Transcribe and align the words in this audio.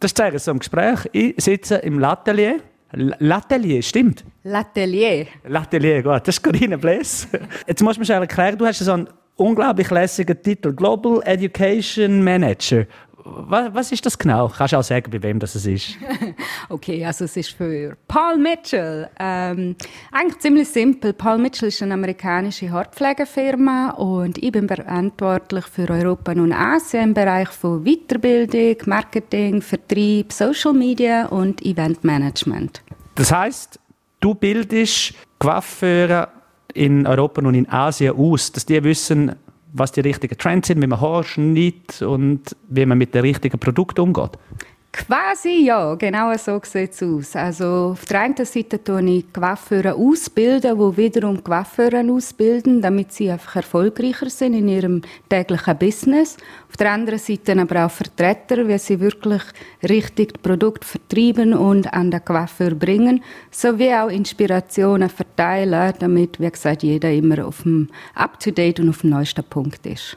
Das 0.00 0.12
ist 0.12 0.44
so 0.44 0.50
ein 0.50 0.58
Gespräch. 0.58 1.08
Ich 1.12 1.34
sitze 1.42 1.76
im 1.76 1.98
Latelier. 1.98 2.60
Latelier, 2.92 3.82
stimmt? 3.82 4.24
Latelier. 4.44 5.26
Latelier, 5.44 6.02
gut. 6.02 6.26
Das 6.26 6.36
ist 6.36 6.42
Corinne 6.42 6.78
Bless. 6.78 7.26
Jetzt 7.66 7.82
musst 7.82 7.96
du 7.96 8.00
mir 8.00 8.06
schnell 8.06 8.20
erklären, 8.20 8.56
du 8.56 8.66
hast 8.66 8.78
so 8.78 8.92
einen 8.92 9.08
unglaublich 9.36 9.90
lässigen 9.90 10.42
Titel. 10.42 10.72
Global 10.72 11.22
Education 11.24 12.22
Manager 12.22 12.86
was, 13.26 13.74
was, 13.74 13.92
ist 13.92 14.06
das 14.06 14.16
genau? 14.16 14.48
Kannst 14.48 14.72
du 14.72 14.78
auch 14.78 14.82
sagen, 14.82 15.10
bei 15.10 15.22
wem 15.22 15.38
das 15.38 15.56
ist? 15.56 15.96
okay, 16.68 17.04
also 17.04 17.24
es 17.24 17.36
ist 17.36 17.50
für 17.50 17.96
Paul 18.06 18.38
Mitchell. 18.38 19.08
Ähm, 19.18 19.76
eigentlich 20.12 20.38
ziemlich 20.38 20.68
simpel. 20.68 21.12
Paul 21.12 21.38
Mitchell 21.38 21.68
ist 21.68 21.82
eine 21.82 21.94
amerikanische 21.94 22.70
Haarpflegefirma 22.70 23.90
und 23.90 24.38
ich 24.38 24.52
bin 24.52 24.68
verantwortlich 24.68 25.64
für 25.66 25.88
Europa 25.90 26.32
und 26.32 26.52
Asien 26.52 27.04
im 27.04 27.14
Bereich 27.14 27.48
von 27.48 27.84
Weiterbildung, 27.84 28.76
Marketing, 28.86 29.60
Vertrieb, 29.60 30.32
Social 30.32 30.72
Media 30.72 31.26
und 31.26 31.64
Eventmanagement. 31.64 32.82
Das 33.16 33.32
heißt, 33.32 33.80
du 34.20 34.34
bildest 34.34 35.14
Coiffeure 35.38 36.28
in 36.76 37.06
Europa 37.06 37.40
und 37.42 37.54
in 37.54 37.68
Asien 37.68 38.16
aus, 38.16 38.52
dass 38.52 38.66
die 38.66 38.82
wissen, 38.84 39.32
was 39.72 39.92
die 39.92 40.00
richtigen 40.00 40.38
Trends 40.38 40.68
sind, 40.68 40.80
wie 40.82 40.86
man 40.86 41.00
Haar 41.00 41.24
schneidet 41.24 42.02
und 42.02 42.56
wie 42.68 42.86
man 42.86 42.98
mit 42.98 43.14
den 43.14 43.22
richtigen 43.22 43.58
Produkten 43.58 44.00
umgeht? 44.00 44.32
Quasi 44.96 45.66
ja, 45.66 45.94
genau 45.94 46.34
so 46.38 46.58
sieht 46.64 46.92
es 46.92 47.02
aus. 47.02 47.36
Also 47.36 47.90
auf 47.92 48.06
der 48.06 48.20
einen 48.22 48.46
Seite 48.46 48.82
tue 48.82 49.04
ich 49.10 49.30
Coiffeure 49.30 49.94
ausbilden, 49.94 50.78
die 50.78 50.96
wiederum 50.96 51.44
Coiffeure 51.44 52.02
ausbilden, 52.10 52.80
damit 52.80 53.12
sie 53.12 53.30
einfach 53.30 53.56
erfolgreicher 53.56 54.30
sind 54.30 54.54
in 54.54 54.68
ihrem 54.68 55.02
täglichen 55.28 55.76
Business. 55.76 56.38
Auf 56.70 56.78
der 56.78 56.92
anderen 56.92 57.18
Seite 57.18 57.60
aber 57.60 57.84
auch 57.84 57.90
Vertreter, 57.90 58.66
wie 58.66 58.78
sie 58.78 58.98
wirklich 58.98 59.42
richtig 59.86 60.42
Produkt 60.42 60.82
vertreiben 60.84 61.52
und 61.52 61.92
an 61.92 62.10
den 62.10 62.24
Coiffeur 62.24 62.70
bringen, 62.70 63.22
sowie 63.50 63.92
auch 63.92 64.08
Inspirationen 64.08 65.10
verteilen, 65.10 65.92
damit, 65.98 66.40
wie 66.40 66.50
gesagt, 66.50 66.82
jeder 66.82 67.12
immer 67.12 67.46
auf 67.46 67.64
dem 67.64 67.88
Up-to-Date 68.14 68.80
und 68.80 68.88
auf 68.88 69.02
dem 69.02 69.10
neuesten 69.10 69.44
Punkt 69.44 69.84
ist. 69.84 70.16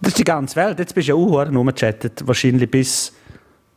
Das 0.00 0.08
ist 0.08 0.18
die 0.18 0.24
ganze 0.24 0.56
Welt. 0.56 0.80
Jetzt 0.80 0.96
bist 0.96 1.08
du 1.08 1.12
ja 1.12 1.16
auch 1.16 1.46
rumgechattet, 1.46 2.26
wahrscheinlich 2.26 2.68
bis 2.68 3.12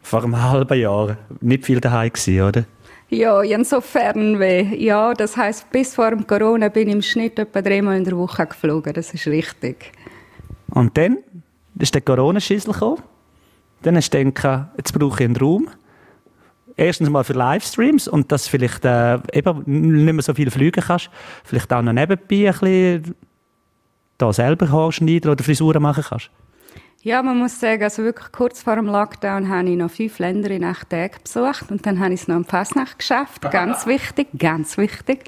vor 0.04 0.24
einem 0.24 0.42
halben 0.42 0.80
Jahr 0.80 1.18
nicht 1.42 1.66
viel 1.66 1.80
daheim 1.80 2.12
gewesen, 2.12 2.42
oder? 2.42 2.66
Ja, 3.10 3.42
insofern 3.42 4.40
weh. 4.40 4.76
Ja, 4.76 5.14
das 5.14 5.38
heißt, 5.38 5.72
bis 5.72 5.96
vor 5.96 6.10
dem 6.10 6.26
Corona 6.28 6.70
bin 6.70 6.88
ich 6.88 6.96
im 6.96 7.02
Schnitt 7.02 7.40
etwa 7.40 7.62
dreimal 7.62 7.98
in 7.98 8.04
der 8.04 8.18
Woche 8.18 8.46
geflogen. 8.46 8.94
Das 8.94 9.14
ist 9.14 9.28
richtig. 9.28 9.92
Und 10.72 10.98
dann 10.98 11.20
ist 11.80 11.94
der 11.94 12.02
Corona-Schissel 12.02 12.74
gekommen. 12.74 13.04
Dann 13.84 13.96
hast 13.98 14.14
du 14.14 14.24
gedacht, 14.24 14.68
jetzt 14.78 14.94
brauche 14.94 15.24
ich 15.24 15.26
einen 15.26 15.36
Raum. 15.36 15.70
Erstens 16.76 17.10
mal 17.10 17.24
für 17.24 17.34
Livestreams 17.34 18.08
und 18.08 18.32
dass 18.32 18.46
du 18.46 18.50
vielleicht 18.50 18.84
äh, 18.84 19.20
eben 19.32 19.64
nicht 19.66 20.14
mehr 20.14 20.24
so 20.24 20.34
viel 20.34 20.50
fliegen 20.50 20.84
kannst. 20.84 21.12
Vielleicht 21.44 21.72
auch 21.72 21.84
noch 21.84 21.94
nebenbei 21.94 22.50
ein 22.50 22.52
bisschen 22.52 23.16
da 24.18 24.34
selber 24.34 24.92
schneiden 24.92 25.30
oder 25.30 25.44
Frisuren 25.44 25.84
machen 25.84 26.04
kannst. 26.08 26.32
Ja, 27.06 27.22
man 27.22 27.38
muss 27.38 27.60
sagen, 27.60 27.84
also 27.84 28.02
wirklich 28.02 28.32
kurz 28.32 28.62
vor 28.62 28.78
dem 28.78 28.86
Lockdown 28.86 29.50
habe 29.50 29.70
ich 29.70 29.76
noch 29.76 29.92
fünf 29.92 30.20
Länder 30.20 30.50
in 30.52 30.64
acht 30.64 30.90
Tagen 30.90 31.18
besucht 31.22 31.70
und 31.70 31.86
dann 31.86 32.00
habe 32.00 32.14
ich 32.14 32.22
es 32.22 32.28
noch 32.30 32.38
am 32.38 32.46
Fasnacht 32.46 32.98
geschafft. 32.98 33.42
Ganz 33.52 33.86
wichtig, 33.86 34.28
ganz 34.38 34.78
wichtig. 34.78 35.26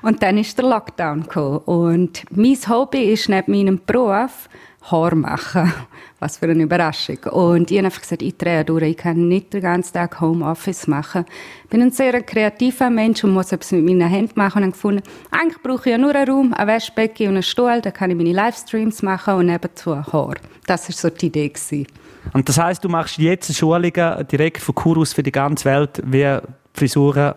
Und 0.00 0.22
dann 0.22 0.38
ist 0.38 0.56
der 0.56 0.64
Lockdown 0.64 1.24
gekommen. 1.24 1.58
Und 1.66 2.24
mein 2.30 2.56
Hobby 2.66 3.12
ist 3.12 3.28
neben 3.28 3.52
meinem 3.52 3.78
Beruf 3.84 4.48
Haar 4.90 5.14
machen. 5.14 5.72
Was 6.20 6.38
für 6.38 6.46
eine 6.46 6.64
Überraschung. 6.64 7.18
Und 7.30 7.70
ich 7.70 7.78
habe 7.78 7.86
einfach 7.86 8.00
gesagt, 8.00 8.22
ich 8.22 8.36
drehe 8.36 8.64
durch. 8.64 8.82
Ich 8.82 8.96
kann 8.96 9.28
nicht 9.28 9.52
den 9.52 9.62
ganzen 9.62 9.92
Tag 9.92 10.20
Homeoffice 10.20 10.88
machen. 10.88 11.24
Ich 11.64 11.70
bin 11.70 11.80
ein 11.80 11.92
sehr 11.92 12.20
kreativer 12.22 12.90
Mensch 12.90 13.22
und 13.22 13.32
muss 13.32 13.52
etwas 13.52 13.70
mit 13.72 13.84
meinen 13.84 14.08
Händen 14.08 14.32
machen. 14.34 14.58
Und 14.58 14.62
habe 14.64 14.72
gefunden, 14.72 15.02
eigentlich 15.30 15.62
brauche 15.62 15.88
ich 15.88 15.92
ja 15.92 15.98
nur 15.98 16.14
einen 16.14 16.28
Raum, 16.28 16.54
ein 16.54 16.66
Waschbecken 16.66 17.28
und 17.28 17.34
einen 17.34 17.42
Stuhl. 17.42 17.80
Da 17.80 17.90
kann 17.90 18.10
ich 18.10 18.16
meine 18.16 18.32
Livestreams 18.32 19.02
machen 19.02 19.34
und 19.34 19.46
nebenzu 19.46 19.96
Haar. 19.96 20.34
Das 20.66 20.88
war 20.88 20.94
so 20.94 21.10
die 21.10 21.26
Idee. 21.26 21.48
Gewesen. 21.48 21.86
Und 22.32 22.48
das 22.48 22.58
heißt, 22.58 22.84
du 22.84 22.88
machst 22.88 23.18
jetzt 23.18 23.54
Schulungen 23.54 24.26
direkt 24.30 24.60
von 24.60 24.74
Kurus 24.74 25.12
für 25.12 25.22
die 25.22 25.32
ganze 25.32 25.64
Welt, 25.66 26.02
wie 26.04 26.38
Frisuren 26.74 27.34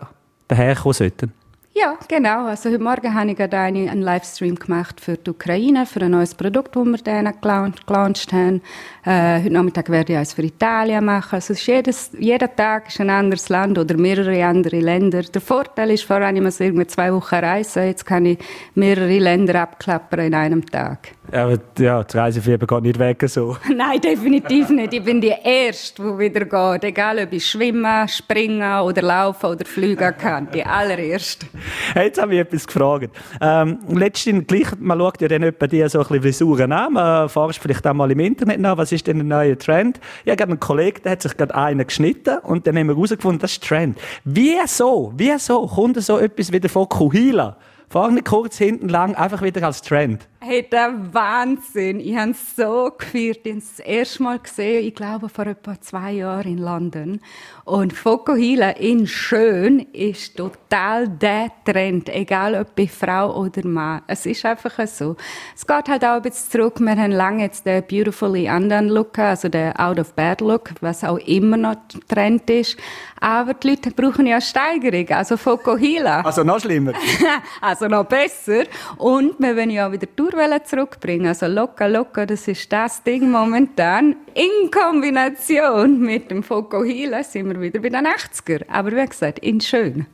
daherkommen 0.48 0.94
sollten? 0.94 1.32
Ja, 1.74 1.96
genau. 2.06 2.48
Also 2.48 2.68
heute 2.68 2.82
Morgen 2.82 3.14
habe 3.14 3.30
ich 3.30 3.36
gerade 3.36 3.56
einen 3.56 4.02
Livestream 4.02 4.56
gemacht 4.56 5.00
für 5.00 5.16
die 5.16 5.30
Ukraine, 5.30 5.86
für 5.86 6.02
ein 6.02 6.10
neues 6.10 6.34
Produkt, 6.34 6.76
das 6.76 6.84
wir 6.84 6.98
denen 6.98 7.32
gelauncht 7.40 8.32
haben. 8.32 8.60
Äh, 9.06 9.40
heute 9.40 9.50
Nachmittag 9.50 9.88
werde 9.88 10.12
ich 10.12 10.18
eins 10.18 10.34
für 10.34 10.42
Italien 10.42 11.02
machen. 11.02 11.36
Also 11.36 11.54
ist 11.54 11.66
jedes, 11.66 12.10
jeder 12.18 12.54
Tag 12.54 12.88
ist 12.88 13.00
ein 13.00 13.08
anderes 13.08 13.48
Land 13.48 13.78
oder 13.78 13.96
mehrere 13.96 14.44
andere 14.44 14.80
Länder. 14.80 15.22
Der 15.22 15.40
Vorteil 15.40 15.92
ist, 15.92 16.04
vorher 16.04 16.30
ich 16.34 16.42
muss 16.42 16.60
irgendwie 16.60 16.86
zwei 16.86 17.10
Wochen 17.10 17.36
reisen. 17.36 17.86
Jetzt 17.86 18.04
kann 18.04 18.26
ich 18.26 18.38
mehrere 18.74 19.18
Länder 19.18 19.62
abklappern 19.62 20.26
in 20.26 20.34
einem 20.34 20.66
Tag. 20.66 21.12
Aber 21.32 21.58
ja, 21.78 22.04
das 22.04 22.14
Reisefieber 22.14 22.66
geht 22.66 22.82
nicht 22.82 22.98
weg 22.98 23.24
so. 23.26 23.56
Nein, 23.74 23.98
definitiv 23.98 24.68
nicht. 24.68 24.92
Ich 24.92 25.02
bin 25.02 25.22
die 25.22 25.32
Erste, 25.42 26.02
die 26.02 26.18
wieder 26.18 26.44
geht. 26.44 26.84
Egal, 26.84 27.18
ob 27.20 27.32
ich 27.32 27.46
schwimmen, 27.46 28.06
springen 28.08 28.80
oder 28.80 29.00
laufen 29.00 29.46
oder 29.46 29.64
fliegen 29.64 30.14
kann. 30.18 30.48
Die 30.52 30.64
allererste. 30.64 31.46
Hey, 31.94 32.06
jetzt 32.06 32.20
habe 32.20 32.34
ich 32.34 32.40
etwas 32.40 32.66
gefragt. 32.66 33.10
Ähm, 33.40 33.78
letztens, 33.88 34.46
gleich, 34.46 34.68
man 34.78 34.98
schaut 34.98 35.20
ja 35.20 35.28
dann 35.28 35.42
etwa 35.42 35.66
die 35.66 35.86
so 35.88 35.98
ein 35.98 36.06
bisschen 36.06 36.22
Frisuren 36.22 36.72
an. 36.72 36.92
Man 36.92 37.28
forscht 37.28 37.60
vielleicht 37.60 37.86
auch 37.86 37.94
mal 37.94 38.10
im 38.10 38.20
Internet 38.20 38.60
nach, 38.60 38.76
was 38.76 38.92
ist 38.92 39.06
denn 39.06 39.20
ein 39.20 39.28
neuer 39.28 39.58
Trend? 39.58 40.00
Ich 40.24 40.30
habe 40.30 40.44
einen 40.44 40.60
Kollegen, 40.60 41.02
der 41.02 41.12
hat 41.12 41.22
sich 41.22 41.36
gerade 41.36 41.54
einen 41.54 41.86
geschnitten 41.86 42.38
und 42.38 42.66
dann 42.66 42.76
haben 42.76 42.88
wir 42.88 42.94
herausgefunden, 42.94 43.40
das 43.40 43.52
ist 43.52 43.64
Trend. 43.64 43.98
Wieso, 44.24 45.12
wieso 45.16 45.66
kommt 45.66 46.02
so 46.02 46.18
etwas 46.18 46.52
wieder 46.52 46.68
von 46.68 46.88
Kuhila? 46.88 47.56
Vorne 47.88 48.22
kurz, 48.22 48.56
hinten 48.58 48.88
lang, 48.88 49.14
einfach 49.14 49.42
wieder 49.42 49.62
als 49.66 49.82
Trend. 49.82 50.26
Hey, 50.44 50.68
der 50.68 50.92
Wahnsinn. 51.14 52.00
Ich 52.00 52.16
habe 52.16 52.32
es 52.32 52.56
so 52.56 52.90
gefeiert. 52.98 53.42
Ich 53.44 53.52
habe 53.52 53.58
es 53.58 53.76
das 53.76 53.86
erste 53.86 54.22
Mal 54.24 54.40
gesehen, 54.40 54.84
ich 54.84 54.92
glaube, 54.92 55.28
vor 55.28 55.46
etwa 55.46 55.80
zwei 55.80 56.14
Jahren 56.14 56.54
in 56.54 56.58
London. 56.58 57.20
Und 57.64 57.92
Fokuhila 57.92 58.70
in 58.70 59.06
schön 59.06 59.78
ist 59.92 60.36
total 60.36 61.08
der 61.08 61.52
Trend. 61.64 62.08
Egal, 62.08 62.56
ob 62.60 62.74
bei 62.74 62.88
Frau 62.88 63.40
oder 63.40 63.64
Mann. 63.64 64.02
Es 64.08 64.26
ist 64.26 64.44
einfach 64.44 64.84
so. 64.88 65.14
Es 65.54 65.64
geht 65.64 65.88
halt 65.88 66.04
auch 66.04 66.16
ein 66.16 66.22
bisschen 66.22 66.50
zurück. 66.50 66.80
Wir 66.80 66.96
haben 66.96 67.12
lange 67.12 67.44
jetzt 67.44 67.64
den 67.64 67.84
Beautifully 67.86 68.50
Undone 68.50 68.88
Look, 68.88 69.20
also 69.20 69.48
den 69.48 69.76
Out 69.76 70.00
of 70.00 70.12
Bed 70.14 70.40
Look, 70.40 70.70
was 70.80 71.04
auch 71.04 71.18
immer 71.18 71.56
noch 71.56 71.76
Trend 72.08 72.50
ist. 72.50 72.76
Aber 73.20 73.54
die 73.54 73.70
Leute 73.70 73.92
brauchen 73.92 74.26
ja 74.26 74.40
Steigerung, 74.40 75.08
also 75.16 75.36
Fokuhila. 75.36 76.22
Also 76.22 76.42
noch 76.42 76.58
schlimmer. 76.58 76.94
also 77.60 77.86
noch 77.86 78.06
besser. 78.06 78.64
Und 78.96 79.38
wir 79.38 79.56
wollen 79.56 79.70
ja 79.70 79.86
auch 79.86 79.92
wieder 79.92 80.08
durch 80.16 80.31
zurückbringen. 80.64 81.26
Also 81.26 81.46
locker, 81.46 81.88
locker, 81.88 82.26
das 82.26 82.48
ist 82.48 82.72
das 82.72 83.02
Ding 83.02 83.30
momentan. 83.30 84.16
In 84.34 84.70
Kombination 84.70 86.00
mit 86.00 86.30
dem 86.30 86.42
Fokuhila 86.42 87.22
sind 87.22 87.48
wir 87.48 87.60
wieder 87.60 87.80
bei 87.80 87.88
den 87.88 88.06
80er. 88.06 88.68
Aber 88.68 88.92
wie 88.92 89.06
gesagt, 89.06 89.38
in 89.40 89.60
schön. 89.60 90.06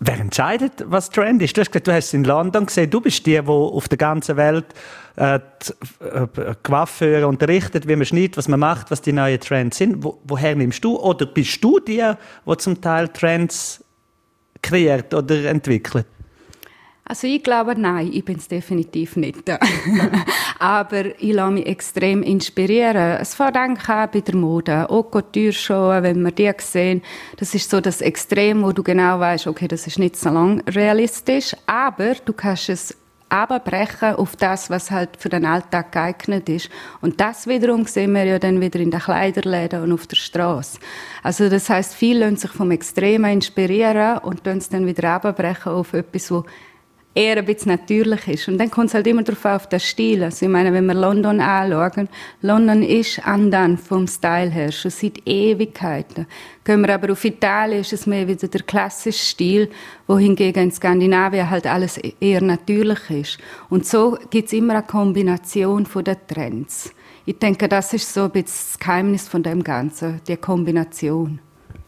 Wer 0.00 0.20
entscheidet, 0.20 0.84
was 0.86 1.08
Trend 1.08 1.40
ist? 1.40 1.56
Du 1.56 1.60
hast 1.60 1.70
gesagt, 1.70 1.86
du 1.86 1.92
hast 1.92 2.06
es 2.06 2.14
in 2.14 2.24
London 2.24 2.66
gesehen. 2.66 2.90
Du 2.90 3.00
bist 3.00 3.24
die, 3.24 3.40
die 3.40 3.48
auf 3.48 3.88
der 3.88 3.96
ganzen 3.96 4.36
Welt 4.36 4.66
äh, 5.16 5.36
äh, 5.36 5.40
Coiffeure 6.62 7.26
unterrichtet, 7.28 7.86
wie 7.86 7.96
man 7.96 8.04
schneidet, 8.04 8.36
was 8.36 8.48
man 8.48 8.60
macht, 8.60 8.90
was 8.90 9.00
die 9.00 9.12
neuen 9.12 9.40
Trends 9.40 9.78
sind. 9.78 10.02
Wo, 10.02 10.20
woher 10.24 10.56
nimmst 10.56 10.84
du? 10.84 10.98
Oder 10.98 11.26
bist 11.26 11.62
du 11.62 11.78
die, 11.78 12.02
die 12.46 12.56
zum 12.56 12.80
Teil 12.80 13.08
Trends 13.08 13.82
kreiert 14.60 15.14
oder 15.14 15.44
entwickelt? 15.44 16.06
Also 17.06 17.26
ich 17.26 17.42
glaube, 17.42 17.78
nein, 17.78 18.10
ich 18.12 18.24
bin 18.24 18.38
es 18.38 18.48
definitiv 18.48 19.16
nicht. 19.16 19.42
Aber 20.58 21.20
ich 21.20 21.34
lasse 21.34 21.52
mich 21.52 21.66
extrem 21.66 22.22
inspirieren. 22.22 23.18
Es 23.20 23.34
fängt 23.34 23.56
eigentlich 23.58 23.88
an 23.90 24.08
bei 24.10 24.20
der 24.20 24.34
Mode. 24.34 24.88
Auch 24.88 25.10
Couture-Show, 25.10 26.02
wenn 26.02 26.22
wir 26.22 26.32
die 26.32 26.50
sehen, 26.58 27.02
das 27.36 27.54
ist 27.54 27.68
so 27.68 27.82
das 27.82 28.00
Extrem, 28.00 28.62
wo 28.62 28.72
du 28.72 28.82
genau 28.82 29.20
weißt, 29.20 29.46
okay, 29.48 29.68
das 29.68 29.86
ist 29.86 29.98
nicht 29.98 30.16
so 30.16 30.30
lang 30.30 30.62
realistisch, 30.66 31.54
aber 31.66 32.14
du 32.24 32.32
kannst 32.32 32.70
es 32.70 32.96
abbrechen 33.28 34.14
auf 34.14 34.36
das, 34.36 34.70
was 34.70 34.90
halt 34.90 35.16
für 35.18 35.28
den 35.28 35.44
Alltag 35.44 35.92
geeignet 35.92 36.48
ist. 36.48 36.70
Und 37.00 37.20
das 37.20 37.46
wiederum 37.46 37.84
sehen 37.84 38.12
wir 38.12 38.24
ja 38.24 38.38
dann 38.38 38.60
wieder 38.60 38.80
in 38.80 38.90
den 38.90 39.00
Kleiderläden 39.00 39.82
und 39.82 39.92
auf 39.92 40.06
der 40.06 40.16
Straße. 40.16 40.78
Also 41.22 41.48
das 41.50 41.68
heißt, 41.68 41.94
viele 41.94 42.20
lassen 42.20 42.36
sich 42.36 42.50
vom 42.52 42.70
Extremen 42.70 43.32
inspirieren 43.32 44.18
und 44.18 44.46
dann 44.46 44.58
es 44.58 44.68
dann 44.68 44.86
wieder 44.86 45.10
abbrechen 45.10 45.72
auf 45.72 45.92
etwas, 45.92 46.30
wo 46.30 46.44
eher 47.14 47.36
ein 47.36 47.44
bisschen 47.44 47.72
natürlich 47.72 48.26
ist. 48.26 48.48
Und 48.48 48.58
dann 48.58 48.70
kommt 48.70 48.88
es 48.88 48.94
halt 48.94 49.06
immer 49.06 49.22
darauf 49.22 49.44
auf 49.44 49.68
den 49.68 49.80
Stil. 49.80 50.24
Also 50.24 50.46
ich 50.46 50.50
meine, 50.50 50.72
wenn 50.72 50.86
wir 50.86 50.94
London 50.94 51.40
anschauen, 51.40 52.08
London 52.42 52.82
ist 52.82 53.24
andern 53.26 53.78
vom 53.78 54.06
Style 54.06 54.50
her, 54.50 54.72
schon 54.72 54.90
seit 54.90 55.26
Ewigkeiten. 55.26 56.26
Gehen 56.64 56.80
wir 56.80 56.94
aber 56.94 57.12
auf 57.12 57.24
Italien, 57.24 57.80
ist 57.80 57.92
es 57.92 58.06
mehr 58.06 58.26
wieder 58.26 58.48
der 58.48 58.62
klassische 58.62 59.24
Stil, 59.24 59.70
wohingegen 60.06 60.64
in 60.64 60.72
Skandinavien 60.72 61.48
halt 61.48 61.66
alles 61.66 61.98
eher 61.98 62.42
natürlich 62.42 63.10
ist. 63.10 63.38
Und 63.70 63.86
so 63.86 64.18
gibt 64.30 64.48
es 64.48 64.52
immer 64.52 64.74
eine 64.74 64.82
Kombination 64.82 65.86
von 65.86 66.04
den 66.04 66.16
Trends. 66.26 66.92
Ich 67.26 67.38
denke, 67.38 67.68
das 67.68 67.92
ist 67.94 68.12
so 68.12 68.24
ein 68.24 68.30
bisschen 68.30 68.44
das 68.46 68.78
Geheimnis 68.78 69.28
von 69.28 69.42
dem 69.42 69.62
Ganzen, 69.62 70.20
die 70.26 70.36
Kombination. 70.36 71.40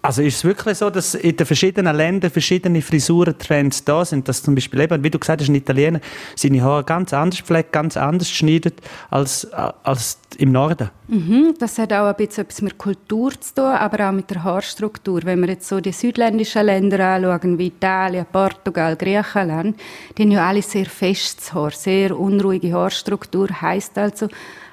Also 0.07 0.23
ist 0.23 0.37
es 0.37 0.45
wirklich 0.45 0.79
so, 0.79 0.89
dass 0.89 1.17
in 1.17 1.37
den 1.37 1.45
verschiedenen 1.45 1.97
Ländern 1.97 2.31
verschiedene 2.31 2.81
Frisurentrends 2.81 3.83
da 3.83 4.05
sind, 4.05 4.29
dass 4.29 4.41
zum 4.41 4.55
Beispiel 4.55 4.83
eben, 4.83 5.03
wie 5.03 5.11
du 5.11 5.19
gesagt 5.19 5.41
hast, 5.41 5.49
ein 5.49 5.57
Italiener 5.57 5.99
seine 6.37 6.63
Haare 6.63 6.85
ganz 6.85 7.13
anders 7.13 7.41
pflegt, 7.41 7.73
ganz 7.73 7.97
anders 7.97 8.31
schneidet 8.31 8.81
als, 9.11 9.53
als 9.53 10.21
im 10.39 10.53
Norden? 10.53 10.91
Mhm, 11.09 11.55
das 11.59 11.79
hat 11.79 11.93
auch 11.93 12.07
ein 12.07 12.15
bisschen 12.15 12.45
etwas 12.45 12.63
mit 12.63 12.79
Kultur 12.79 13.33
zu 13.33 13.55
tun, 13.57 13.65
aber 13.65 14.09
auch 14.09 14.13
mit 14.13 14.31
der 14.31 14.45
Haarstruktur. 14.45 15.23
Wenn 15.25 15.41
wir 15.41 15.49
jetzt 15.49 15.67
so 15.67 15.81
die 15.81 15.91
südländischen 15.91 16.67
Länder 16.67 17.05
anschauen, 17.05 17.59
wie 17.59 17.67
Italien, 17.67 18.27
Portugal, 18.31 18.95
Griechenland, 18.95 19.77
die 20.17 20.23
haben 20.23 20.31
ja 20.31 20.47
alle 20.47 20.63
sehr 20.63 20.87
festes 20.87 21.53
Haar, 21.53 21.73
sehr 21.73 22.17
unruhige 22.17 22.73
Haarstruktur, 22.73 23.49
heißt 23.61 23.99
also, 23.99 24.29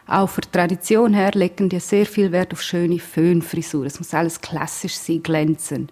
auch 0.08 0.30
für 0.30 0.42
die 0.42 0.52
Tradition 0.52 1.14
her 1.14 1.32
legen 1.34 1.70
die 1.70 1.80
sehr 1.80 2.06
viel 2.06 2.32
Wert 2.32 2.54
auf 2.54 2.62
schöne 2.62 3.00
Föhnfrisuren. 3.00 3.88
Es 3.88 4.00
muss 4.00 4.14
alles 4.14 4.42
klassisch 4.42 4.96
sein, 4.96 5.24
glänzen. 5.24 5.90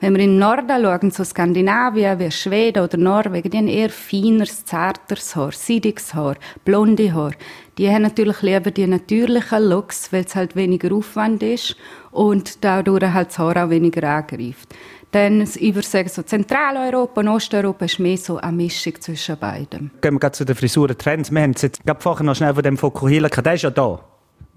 Wenn 0.00 0.14
wir 0.14 0.24
in 0.24 0.32
den 0.32 0.38
Norden 0.38 0.82
schauen, 0.82 1.10
so 1.10 1.24
Skandinavien 1.24 2.18
wie 2.18 2.30
Schweden 2.30 2.82
oder 2.82 2.98
Norwegen, 2.98 3.50
die 3.50 3.58
haben 3.58 3.68
eher 3.68 3.90
feines, 3.90 4.64
zarteres 4.64 5.34
Haar, 5.36 5.52
seidiges 5.52 6.12
Haar, 6.14 6.36
blonde 6.64 7.14
Haar. 7.14 7.32
Die 7.78 7.88
haben 7.88 8.02
natürlich 8.02 8.42
lieber 8.42 8.70
die 8.70 8.86
natürlichen 8.86 9.62
Looks, 9.62 10.12
weil 10.12 10.24
es 10.24 10.34
halt 10.34 10.56
weniger 10.56 10.92
Aufwand 10.94 11.42
ist 11.42 11.76
und 12.10 12.64
dadurch 12.64 13.12
halt 13.12 13.28
das 13.28 13.38
Haar 13.38 13.64
auch 13.64 13.70
weniger 13.70 14.08
angreift. 14.08 14.74
Dann, 15.12 15.42
ich 15.42 15.74
würde 15.74 15.86
sagen, 15.86 16.08
so 16.08 16.22
Zentraleuropa 16.22 17.20
und 17.20 17.28
Osteuropa 17.28 17.84
ist 17.84 18.00
mehr 18.00 18.16
so 18.16 18.38
eine 18.38 18.56
Mischung 18.56 19.00
zwischen 19.00 19.38
beiden. 19.38 19.92
Gehen 20.00 20.20
wir 20.20 20.32
zu 20.32 20.44
den 20.44 20.56
Frisurentrends. 20.56 21.30
Wir 21.30 21.42
haben 21.42 21.52
jetzt 21.52 21.84
gerade 21.86 22.00
vorher 22.00 22.26
noch 22.26 22.34
schnell 22.34 22.52
von 22.52 22.64
dem 22.64 22.76
Fokuhila. 22.76 23.28
Der 23.28 23.54
ist 23.54 23.62
ja 23.62 23.70
da. 23.70 24.00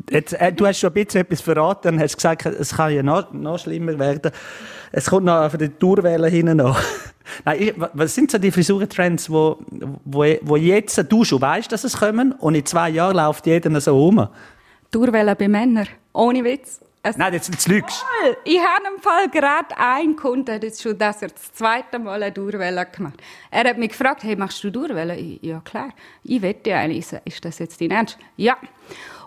Jetzt, 0.10 0.34
äh, 0.34 0.54
du 0.54 0.66
hast 0.66 0.80
schon 0.80 0.92
ein 0.92 1.06
bisschen 1.06 1.22
etwas 1.22 1.42
verraten 1.42 1.96
und 1.96 2.00
hast 2.00 2.16
gesagt, 2.16 2.46
es 2.46 2.76
kann 2.76 2.94
ja 2.94 3.04
noch, 3.04 3.32
noch 3.34 3.60
schlimmer 3.60 3.98
werden. 4.00 4.32
Es 4.92 5.10
kommt 5.10 5.26
noch 5.26 5.50
von 5.50 5.60
den 5.60 5.78
Tourwellen 5.78 6.32
hinten 6.32 6.58
noch. 6.58 6.80
Nein, 7.46 7.74
was 7.94 8.16
sind 8.16 8.32
so 8.32 8.38
die 8.38 8.52
Frisurentrends, 8.52 9.30
wo, 9.30 9.58
wo, 10.06 10.24
wo 10.42 10.56
jetzt 10.56 11.04
du 11.12 11.24
schon 11.24 11.42
weißt, 11.42 11.72
dass 11.72 11.84
es 11.84 11.98
kommen 11.98 12.32
und 12.34 12.56
in 12.56 12.66
zwei 12.66 12.90
Jahren 12.90 13.18
läuft 13.18 13.46
jeder 13.46 13.82
so 13.82 13.98
rum? 13.98 14.28
Tourwellen 14.92 15.36
bei 15.38 15.48
Männern. 15.48 15.88
Ohne 16.14 16.44
Witz. 16.44 16.80
Es 17.04 17.16
Nein, 17.16 17.34
jetzt, 17.34 17.50
jetzt 17.50 17.68
lügst 17.68 18.04
Ich 18.44 18.60
habe 18.60 18.96
im 18.96 19.02
Fall 19.02 19.30
gerade 19.30 19.78
einen 19.78 20.16
Kunden, 20.16 20.46
der 20.46 20.60
jetzt 20.60 20.82
schon 20.82 20.98
das, 20.98 21.20
das 21.20 21.54
zweite 21.54 22.00
Mal 22.00 22.22
eine 22.22 22.32
Durwelle 22.32 22.86
gemacht 22.86 23.22
Er 23.52 23.70
hat 23.70 23.78
mich 23.78 23.90
gefragt, 23.90 24.24
hey, 24.24 24.36
machst 24.36 24.64
du 24.64 24.72
Durwelle? 24.72 25.18
Ja, 25.42 25.62
klar. 25.62 25.90
Ich 26.24 26.42
wette 26.42 26.76
eigentlich, 26.76 27.06
ist 27.24 27.46
das 27.46 27.60
jetzt 27.60 27.80
dein 27.80 27.92
Ernst? 27.92 28.18
Ja. 28.36 28.58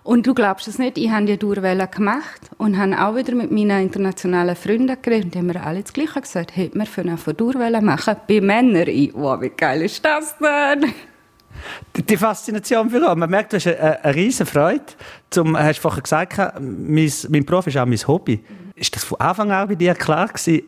Und 0.02 0.26
du 0.26 0.34
glaubst 0.34 0.66
es 0.66 0.78
nicht, 0.78 0.96
ich 0.96 1.10
habe 1.10 1.26
die 1.26 1.36
Durwelle 1.36 1.86
gemacht 1.86 2.50
und 2.56 2.78
habe 2.78 2.98
auch 2.98 3.16
wieder 3.16 3.34
mit 3.34 3.50
meinen 3.50 3.82
internationalen 3.82 4.56
Freunden 4.56 4.96
geredet 5.00 5.26
und 5.26 5.34
die 5.34 5.38
haben 5.38 5.46
mir 5.46 5.62
alle 5.62 5.82
das 5.82 5.92
Gleiche 5.92 6.20
gesagt, 6.20 6.56
hey, 6.56 6.70
wir 6.72 6.86
können 6.86 7.18
von 7.18 7.36
Durwelle 7.36 7.82
machen 7.82 8.16
bei 8.26 8.40
Männern. 8.40 8.88
Ich, 8.88 9.12
wow, 9.14 9.40
wie 9.40 9.50
geil 9.50 9.82
ist 9.82 10.02
das 10.04 10.36
denn? 10.38 10.92
Die 11.94 12.16
Faszination 12.16 12.90
für. 12.90 13.14
Man 13.14 13.30
merkt, 13.30 13.52
du 13.52 13.56
hast 13.56 13.66
eine, 13.66 14.04
eine 14.04 14.14
riesen 14.14 14.46
Freude. 14.46 14.84
Zum, 15.30 15.56
hast 15.56 15.78
du 15.78 15.82
vorher 15.82 16.02
gesagt, 16.02 16.38
mein, 16.60 17.12
mein 17.28 17.44
Beruf 17.44 17.66
ist 17.66 17.76
auch 17.76 17.86
mein 17.86 17.98
Hobby. 17.98 18.42
Ist 18.74 18.94
das 18.94 19.04
von 19.04 19.20
Anfang 19.20 19.50
an 19.50 19.68
bei 19.68 19.74
dir 19.74 19.94
klar 19.94 20.28
gewesen, 20.28 20.62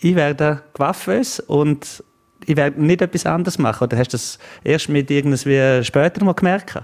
ich 0.00 0.14
werde 0.14 0.62
Coiffeuse 0.74 1.42
und 1.42 2.04
ich 2.46 2.56
werde 2.56 2.82
nicht 2.82 3.02
etwas 3.02 3.26
anderes 3.26 3.58
machen? 3.58 3.84
Oder 3.84 3.98
hast 3.98 4.12
du 4.12 4.16
das 4.16 4.38
erst 4.62 4.88
mit 4.88 5.10
irgendwie 5.10 5.84
später 5.84 6.24
mal 6.24 6.34
gemerkt? 6.34 6.78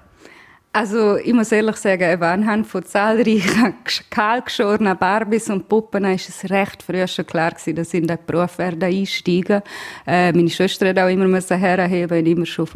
Also 0.72 1.16
ich 1.18 1.32
muss 1.32 1.52
ehrlich 1.52 1.76
sagen, 1.76 2.20
anhand 2.20 2.66
von 2.66 2.84
zahlreichen 2.84 3.74
kahlgeschorenen 4.10 4.98
Barbies 4.98 5.48
und 5.48 5.68
Puppen 5.68 6.04
ist 6.06 6.28
es 6.28 6.50
recht 6.50 6.82
früh 6.82 7.06
schon 7.06 7.24
klar 7.24 7.52
gewesen, 7.52 7.76
dass 7.76 7.94
ich 7.94 8.00
in 8.00 8.08
den 8.08 8.18
Beruf 8.26 8.58
werde 8.58 8.86
einsteigen. 8.86 9.62
Äh, 10.04 10.32
meine 10.32 10.50
Schwester 10.50 10.88
hat 10.88 10.98
auch 10.98 11.08
immer 11.08 11.40
herheben 11.40 12.18
und 12.18 12.26
immer 12.26 12.46
schon 12.46 12.66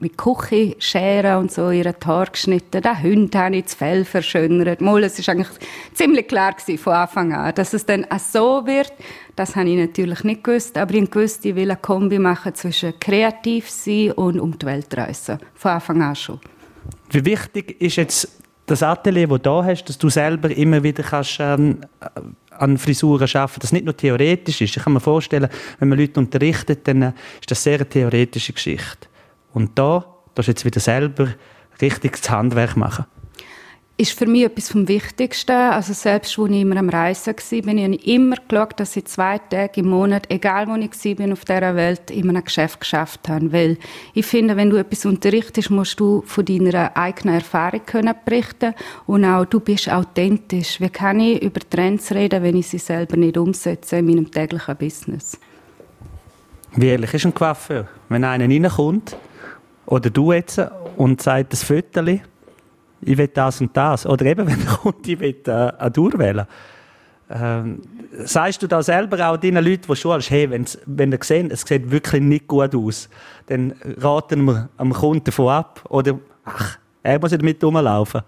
mit 0.00 0.16
Küchenscheren 0.16 1.38
und 1.38 1.50
so 1.50 1.70
ihre 1.70 1.94
Haare 2.04 2.30
geschnitten. 2.30 2.82
Den 2.82 3.02
Hund 3.02 3.34
habe 3.34 3.56
ich 3.56 3.64
das 3.64 3.74
Fell 3.74 4.04
verschönert. 4.04 4.80
Mal, 4.80 5.02
es 5.02 5.26
war 5.26 5.34
eigentlich 5.34 5.48
ziemlich 5.94 6.28
klar 6.28 6.52
gewesen, 6.52 6.78
von 6.78 6.92
Anfang 6.92 7.32
an. 7.32 7.54
Dass 7.54 7.72
es 7.72 7.84
dann 7.84 8.04
auch 8.10 8.18
so 8.18 8.66
wird, 8.66 8.92
das 9.34 9.56
habe 9.56 9.68
ich 9.68 9.76
natürlich 9.76 10.22
nicht 10.22 10.44
gewusst. 10.44 10.78
Aber 10.78 10.94
ich 10.94 11.12
wusste, 11.14 11.48
ich 11.48 11.56
will 11.56 11.70
eine 11.70 11.80
Kombi 11.80 12.18
machen 12.18 12.54
zwischen 12.54 12.98
kreativ 13.00 13.68
sein 13.70 14.12
und 14.12 14.38
um 14.38 14.56
die 14.56 14.66
Welt 14.66 14.96
reisen. 14.96 15.38
Von 15.54 15.72
Anfang 15.72 16.02
an 16.02 16.14
schon. 16.14 16.38
Wie 17.10 17.24
wichtig 17.24 17.80
ist 17.80 17.96
jetzt 17.96 18.28
das 18.66 18.82
Atelier, 18.82 19.26
das 19.26 19.38
du 19.38 19.42
da 19.42 19.64
hast, 19.64 19.84
dass 19.84 19.98
du 19.98 20.08
selber 20.10 20.50
immer 20.50 20.82
wieder 20.82 21.02
kannst, 21.02 21.38
ähm, 21.40 21.80
an 22.50 22.76
Frisuren 22.76 23.28
arbeiten, 23.32 23.60
das 23.60 23.72
nicht 23.72 23.84
nur 23.84 23.96
theoretisch 23.96 24.60
ist. 24.60 24.76
Ich 24.76 24.82
kann 24.82 24.92
mir 24.92 25.00
vorstellen, 25.00 25.48
wenn 25.78 25.88
man 25.88 25.98
Leute 25.98 26.20
unterrichtet, 26.20 26.86
dann 26.86 27.02
äh, 27.02 27.12
ist 27.40 27.50
das 27.50 27.62
sehr 27.62 27.76
eine 27.76 27.88
theoretische 27.88 28.52
Geschichte. 28.52 29.08
Und 29.58 29.76
da 29.76 30.04
darfst 30.36 30.46
du 30.46 30.52
jetzt 30.52 30.64
wieder 30.64 30.78
selber 30.78 31.30
richtig 31.82 32.12
das 32.12 32.30
Handwerk 32.30 32.76
machen. 32.76 33.06
Ist 33.96 34.16
für 34.16 34.26
mich 34.26 34.44
etwas 34.44 34.70
vom 34.70 34.86
Wichtigsten. 34.86 35.50
Also 35.50 35.94
selbst, 35.94 36.38
als 36.38 36.50
ich 36.50 36.60
immer 36.60 36.76
am 36.76 36.88
Reisen 36.88 37.34
war, 37.34 37.62
bin 37.62 37.92
ich 37.92 38.06
immer 38.06 38.36
geschaut, 38.36 38.78
dass 38.78 38.96
ich 38.96 39.06
zwei 39.06 39.38
Tage 39.38 39.80
im 39.80 39.88
Monat, 39.88 40.30
egal 40.30 40.68
wo 40.68 40.76
ich 40.76 41.16
bin 41.16 41.32
auf 41.32 41.44
dieser 41.44 41.74
Welt, 41.74 42.12
in 42.12 42.28
einem 42.28 42.44
Geschäft 42.44 42.78
geschafft 42.78 43.28
habe. 43.28 43.52
Weil 43.52 43.78
ich 44.14 44.26
finde, 44.26 44.56
wenn 44.56 44.70
du 44.70 44.76
etwas 44.76 45.04
unterrichtest, 45.04 45.70
musst 45.70 45.98
du 45.98 46.22
von 46.24 46.44
deiner 46.44 46.96
eigenen 46.96 47.34
Erfahrung 47.34 47.80
können 47.84 48.14
berichten 48.24 48.74
und 49.06 49.24
auch 49.24 49.44
du 49.44 49.58
bist 49.58 49.90
authentisch. 49.90 50.80
Wie 50.80 50.88
kann 50.88 51.18
ich 51.18 51.42
über 51.42 51.58
Trends 51.68 52.12
reden, 52.12 52.44
wenn 52.44 52.54
ich 52.54 52.68
sie 52.68 52.78
selber 52.78 53.16
nicht 53.16 53.36
umsetze 53.36 53.96
in 53.96 54.06
meinem 54.06 54.30
täglichen 54.30 54.76
Business? 54.76 55.36
Wie 56.76 56.86
ehrlich 56.86 57.12
ist 57.12 57.26
ein 57.26 57.34
Coiffeur? 57.34 57.88
Wenn 58.08 58.22
einer 58.22 58.44
reinkommt 58.44 59.16
oder 59.88 60.10
du 60.10 60.32
jetzt 60.32 60.60
und 60.96 61.22
sagt 61.22 61.52
das 61.52 61.62
Fötterli, 61.62 62.20
ich 63.00 63.16
will 63.16 63.28
das 63.28 63.60
und 63.60 63.74
das. 63.74 64.04
Oder 64.04 64.26
eben, 64.26 64.46
wenn 64.46 64.60
er 64.60 64.76
kommt, 64.76 65.08
ich 65.08 65.18
will 65.18 65.36
äh, 65.46 65.50
eine 65.50 65.92
Tour 65.92 66.12
Ähm, 67.30 67.82
sagst 68.24 68.62
du 68.62 68.66
da 68.66 68.82
selber 68.82 69.28
auch 69.28 69.36
deinen 69.36 69.64
Leuten, 69.64 69.84
die 69.88 69.96
schon 69.96 70.12
hast, 70.12 70.30
hey, 70.30 70.50
wenn's, 70.50 70.78
wenn 70.86 71.12
ihr 71.12 71.18
sehen, 71.22 71.50
es 71.50 71.62
sieht 71.62 71.90
wirklich 71.90 72.22
nicht 72.22 72.48
gut 72.48 72.74
aus, 72.74 73.08
dann 73.46 73.74
raten 73.98 74.44
wir 74.44 74.68
am 74.76 74.92
Kunden 74.92 75.24
davon 75.24 75.48
ab? 75.48 75.82
Oder, 75.88 76.18
ach, 76.44 76.78
er 77.02 77.18
muss 77.18 77.32
ja 77.32 77.38
damit 77.38 77.62
rumlaufen. 77.62 78.22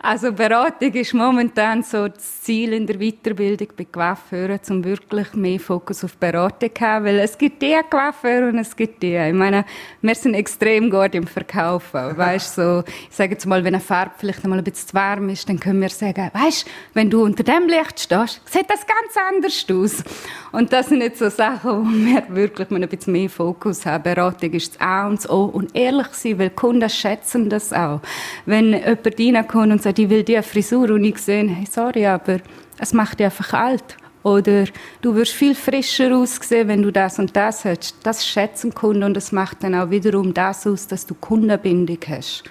Also 0.00 0.32
Beratung 0.32 0.92
ist 0.94 1.14
momentan 1.14 1.82
so 1.82 2.08
das 2.08 2.40
Ziel 2.40 2.72
in 2.72 2.86
der 2.86 2.98
Weiterbildung 2.98 3.68
bei 3.76 3.84
Coiffeuren, 3.84 4.58
um 4.70 4.84
wirklich 4.84 5.32
mehr 5.34 5.60
Fokus 5.60 6.02
auf 6.02 6.16
Beratung 6.16 6.70
zu 6.74 6.84
haben, 6.84 7.04
weil 7.04 7.20
es 7.20 7.38
gibt 7.38 7.62
die 7.62 7.76
Coiffeure 7.88 8.48
und 8.48 8.58
es 8.58 8.74
gibt 8.74 9.02
die. 9.02 9.14
Ich 9.14 9.32
meine, 9.32 9.64
wir 10.00 10.14
sind 10.14 10.34
extrem 10.34 10.90
gut 10.90 11.14
im 11.14 11.26
Verkaufen. 11.26 12.16
Weißt 12.16 12.56
so, 12.56 12.82
ich 13.08 13.14
sage 13.14 13.32
jetzt 13.32 13.46
mal, 13.46 13.62
wenn 13.62 13.74
eine 13.74 13.82
Farbe 13.82 14.12
vielleicht 14.18 14.42
einmal 14.42 14.58
ein 14.58 14.64
bisschen 14.64 14.88
zu 14.88 14.94
warm 14.94 15.28
ist, 15.28 15.48
dann 15.48 15.60
können 15.60 15.80
wir 15.80 15.90
sagen, 15.90 16.30
weißt, 16.32 16.66
wenn 16.94 17.08
du 17.08 17.22
unter 17.22 17.44
dem 17.44 17.68
Licht 17.68 18.00
stehst, 18.00 18.40
sieht 18.50 18.68
das 18.68 18.84
ganz 18.86 19.16
anders 19.30 19.66
aus. 19.70 20.04
Und 20.50 20.72
das 20.72 20.88
sind 20.88 21.00
jetzt 21.00 21.18
so 21.18 21.28
Sachen, 21.28 21.70
wo 21.70 21.84
wir 22.06 22.24
wirklich 22.28 22.70
ein 22.70 22.88
bisschen 22.88 23.12
mehr 23.12 23.30
Fokus 23.30 23.86
haben. 23.86 24.02
Beratung 24.02 24.52
ist 24.52 24.74
das 24.74 24.80
A 24.80 25.06
und 25.06 25.18
das 25.18 25.30
O 25.30 25.44
und 25.44 25.76
ehrlich 25.76 26.08
sein, 26.08 26.38
weil 26.38 26.50
Kunden 26.50 26.90
schätzen 26.90 27.48
das 27.48 27.72
auch. 27.72 28.00
Wenn 28.46 28.72
jemand 28.72 29.18
reinkommt 29.42 29.72
und 29.72 29.82
sagt, 29.82 29.98
ich 29.98 30.08
will 30.08 30.22
diese 30.22 30.42
Frisur 30.42 30.90
und 30.90 31.04
ich 31.04 31.18
sehe, 31.18 31.48
hey, 31.48 31.66
sorry, 31.70 32.06
aber 32.06 32.38
es 32.78 32.92
macht 32.92 33.20
dich 33.20 33.26
einfach 33.26 33.52
alt. 33.52 33.96
Oder 34.22 34.66
du 35.00 35.14
wirst 35.14 35.32
viel 35.32 35.54
frischer 35.54 36.16
aussehen, 36.16 36.68
wenn 36.68 36.82
du 36.82 36.92
das 36.92 37.18
und 37.18 37.36
das 37.36 37.64
hast. 37.64 37.96
Das 38.04 38.26
schätzen 38.26 38.72
Kunden 38.72 39.02
und 39.02 39.14
das 39.14 39.32
macht 39.32 39.64
dann 39.64 39.74
auch 39.74 39.90
wiederum 39.90 40.32
das 40.32 40.66
aus, 40.66 40.86
dass 40.86 41.06
du 41.06 41.14
Kundenbindung 41.14 41.98
hast. 42.08 42.44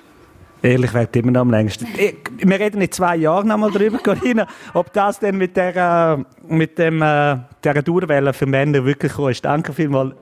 Ehrlich 0.64 0.94
wird 0.94 1.16
immer 1.16 1.32
noch 1.32 1.42
am 1.42 1.50
längsten. 1.50 1.88
Wir 2.38 2.60
reden 2.60 2.82
in 2.82 2.92
zwei 2.92 3.16
Jahren 3.16 3.48
noch 3.48 3.58
mal 3.58 3.72
darüber, 3.72 3.98
Corinna, 3.98 4.46
ob 4.74 4.94
das 4.94 5.20
denn 5.20 5.38
mit 5.38 5.58
der, 5.58 6.24
mit 6.48 6.78
dem, 6.78 7.02
äh, 7.02 7.38
der 7.64 7.82
Durwelle 7.82 8.34
für 8.34 8.46
Männer 8.46 8.86
wirklich 8.86 9.14
kommt. 9.14 9.32
ist. 9.32 9.46
Danke 9.46 9.74
vielmals. 9.74 10.14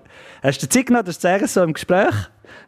Hast 0.42 0.64
du 0.64 0.70
Zeit 0.70 0.86
genommen, 0.86 1.06
das 1.06 1.16
zu 1.16 1.24
sagen, 1.24 1.48
so 1.48 1.64
im 1.64 1.74
Gespräch 1.74 2.16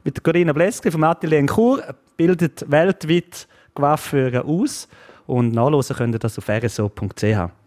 mit 0.04 0.22
Corinna 0.24 0.52
Bleski 0.52 0.92
vom 0.92 1.04
Atelier 1.04 1.40
in 1.40 1.48
Chur, 1.48 1.82
bildet 2.18 2.70
weltweit 2.70 3.48
Coiffeure 3.74 4.46
aus 4.46 4.88
und 5.28 5.54
nachlesen 5.54 5.96
könnt 5.96 6.16
ihr 6.16 6.20
das 6.20 6.38
auf 6.38 6.50
rso.ch. 6.50 7.61